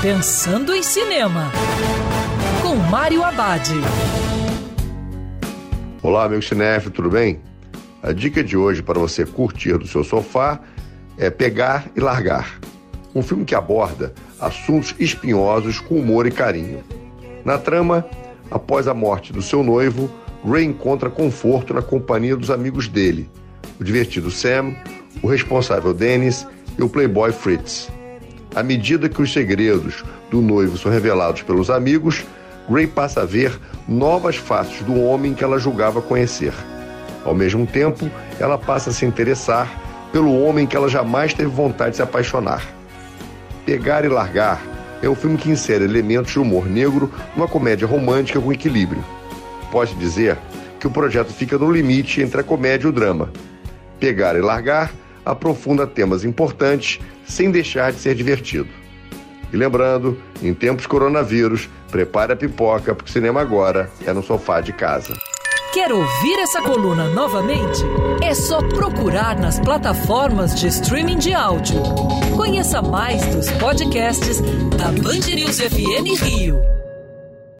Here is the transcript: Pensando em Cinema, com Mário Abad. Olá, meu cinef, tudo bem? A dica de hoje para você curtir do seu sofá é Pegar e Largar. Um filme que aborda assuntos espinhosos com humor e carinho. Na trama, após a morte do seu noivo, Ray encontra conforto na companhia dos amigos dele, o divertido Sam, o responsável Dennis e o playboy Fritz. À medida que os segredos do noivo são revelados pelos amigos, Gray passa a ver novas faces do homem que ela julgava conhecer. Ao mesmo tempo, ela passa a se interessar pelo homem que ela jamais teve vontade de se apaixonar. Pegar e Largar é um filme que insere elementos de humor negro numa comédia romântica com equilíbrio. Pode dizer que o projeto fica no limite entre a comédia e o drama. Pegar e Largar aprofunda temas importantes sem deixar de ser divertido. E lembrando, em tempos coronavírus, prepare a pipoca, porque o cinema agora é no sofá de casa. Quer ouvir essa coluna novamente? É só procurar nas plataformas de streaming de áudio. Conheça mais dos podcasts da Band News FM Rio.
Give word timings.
Pensando 0.00 0.72
em 0.76 0.80
Cinema, 0.80 1.50
com 2.62 2.76
Mário 2.76 3.24
Abad. 3.24 3.68
Olá, 6.00 6.28
meu 6.28 6.40
cinef, 6.40 6.88
tudo 6.88 7.10
bem? 7.10 7.40
A 8.00 8.12
dica 8.12 8.44
de 8.44 8.56
hoje 8.56 8.80
para 8.80 8.96
você 8.96 9.26
curtir 9.26 9.76
do 9.76 9.88
seu 9.88 10.04
sofá 10.04 10.60
é 11.16 11.30
Pegar 11.30 11.90
e 11.96 12.00
Largar. 12.00 12.60
Um 13.12 13.22
filme 13.22 13.44
que 13.44 13.56
aborda 13.56 14.14
assuntos 14.38 14.94
espinhosos 15.00 15.80
com 15.80 15.96
humor 15.96 16.28
e 16.28 16.30
carinho. 16.30 16.84
Na 17.44 17.58
trama, 17.58 18.06
após 18.52 18.86
a 18.86 18.94
morte 18.94 19.32
do 19.32 19.42
seu 19.42 19.64
noivo, 19.64 20.08
Ray 20.48 20.62
encontra 20.62 21.10
conforto 21.10 21.74
na 21.74 21.82
companhia 21.82 22.36
dos 22.36 22.52
amigos 22.52 22.86
dele, 22.86 23.28
o 23.80 23.82
divertido 23.82 24.30
Sam, 24.30 24.76
o 25.20 25.26
responsável 25.26 25.92
Dennis 25.92 26.46
e 26.78 26.82
o 26.84 26.88
playboy 26.88 27.32
Fritz. 27.32 27.97
À 28.54 28.62
medida 28.62 29.08
que 29.08 29.22
os 29.22 29.32
segredos 29.32 30.04
do 30.30 30.40
noivo 30.40 30.76
são 30.78 30.90
revelados 30.90 31.42
pelos 31.42 31.70
amigos, 31.70 32.24
Gray 32.68 32.86
passa 32.86 33.22
a 33.22 33.24
ver 33.24 33.58
novas 33.86 34.36
faces 34.36 34.82
do 34.82 35.00
homem 35.00 35.34
que 35.34 35.44
ela 35.44 35.58
julgava 35.58 36.02
conhecer. 36.02 36.52
Ao 37.24 37.34
mesmo 37.34 37.66
tempo, 37.66 38.10
ela 38.38 38.58
passa 38.58 38.90
a 38.90 38.92
se 38.92 39.04
interessar 39.04 39.68
pelo 40.12 40.42
homem 40.42 40.66
que 40.66 40.76
ela 40.76 40.88
jamais 40.88 41.34
teve 41.34 41.50
vontade 41.50 41.90
de 41.90 41.96
se 41.96 42.02
apaixonar. 42.02 42.62
Pegar 43.64 44.04
e 44.04 44.08
Largar 44.08 44.60
é 45.02 45.08
um 45.08 45.14
filme 45.14 45.36
que 45.36 45.50
insere 45.50 45.84
elementos 45.84 46.32
de 46.32 46.38
humor 46.38 46.66
negro 46.66 47.12
numa 47.36 47.46
comédia 47.46 47.86
romântica 47.86 48.40
com 48.40 48.52
equilíbrio. 48.52 49.04
Pode 49.70 49.94
dizer 49.94 50.38
que 50.80 50.86
o 50.86 50.90
projeto 50.90 51.32
fica 51.32 51.58
no 51.58 51.70
limite 51.70 52.22
entre 52.22 52.40
a 52.40 52.44
comédia 52.44 52.86
e 52.86 52.90
o 52.90 52.92
drama. 52.92 53.30
Pegar 54.00 54.36
e 54.36 54.40
Largar 54.40 54.90
aprofunda 55.30 55.86
temas 55.86 56.24
importantes 56.24 56.98
sem 57.26 57.50
deixar 57.50 57.92
de 57.92 58.00
ser 58.00 58.14
divertido. 58.14 58.68
E 59.52 59.56
lembrando, 59.56 60.18
em 60.42 60.52
tempos 60.52 60.86
coronavírus, 60.86 61.68
prepare 61.90 62.32
a 62.32 62.36
pipoca, 62.36 62.94
porque 62.94 63.10
o 63.10 63.12
cinema 63.12 63.40
agora 63.40 63.90
é 64.06 64.12
no 64.12 64.22
sofá 64.22 64.60
de 64.60 64.72
casa. 64.72 65.14
Quer 65.72 65.92
ouvir 65.92 66.38
essa 66.40 66.62
coluna 66.62 67.08
novamente? 67.10 67.82
É 68.22 68.34
só 68.34 68.58
procurar 68.68 69.38
nas 69.38 69.60
plataformas 69.60 70.58
de 70.58 70.66
streaming 70.66 71.18
de 71.18 71.34
áudio. 71.34 71.80
Conheça 72.34 72.80
mais 72.80 73.24
dos 73.26 73.50
podcasts 73.52 74.40
da 74.76 74.86
Band 74.86 75.34
News 75.34 75.60
FM 75.60 76.22
Rio. 76.22 76.77